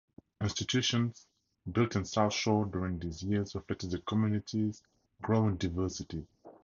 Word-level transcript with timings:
Institutions 0.41 1.27
built 1.71 1.95
in 1.95 2.05
South 2.05 2.33
Shore 2.33 2.65
during 2.65 2.97
these 2.97 3.21
years 3.21 3.53
reflected 3.53 3.91
the 3.91 3.99
community's 3.99 4.81
growing 5.21 5.57
diversity. 5.57 6.25